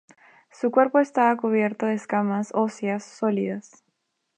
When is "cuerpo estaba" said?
0.71-1.37